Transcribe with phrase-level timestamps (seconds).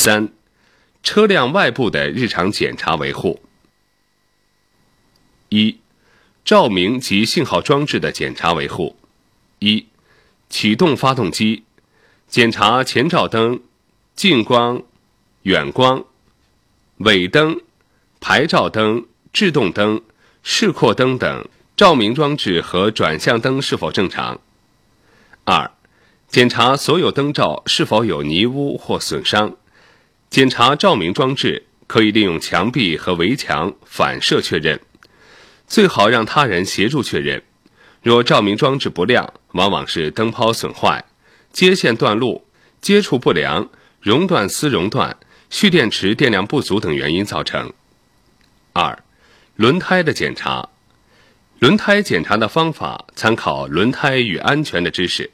[0.00, 0.30] 三、
[1.02, 3.42] 车辆外部的日常检查维护。
[5.50, 5.78] 一、
[6.42, 8.96] 照明及信号装置的检查维护。
[9.58, 9.84] 一、
[10.48, 11.64] 启动发动机，
[12.26, 13.60] 检查前照灯、
[14.14, 14.82] 近光、
[15.42, 16.06] 远光、
[16.96, 17.60] 尾灯、
[18.20, 20.00] 排照灯、制动灯、
[20.42, 21.46] 示廓灯等
[21.76, 24.40] 照明装置和转向灯是否正常。
[25.44, 25.70] 二、
[26.26, 29.58] 检查所有灯罩是否有泥污或损伤。
[30.30, 34.78] 检查照明装置可以利用墙壁和围墙反射确认，
[35.66, 37.42] 最好让他人协助确认。
[38.00, 41.04] 若照明装置不亮，往往是灯泡损坏、
[41.52, 42.46] 接线断路、
[42.80, 43.68] 接触不良、
[44.00, 45.16] 熔断丝熔断、
[45.50, 47.72] 蓄电池电量不足等原因造成。
[48.72, 48.96] 二、
[49.56, 50.68] 轮胎的检查，
[51.58, 55.28] 轮胎检查的方法参考《轮胎与安全》的知识。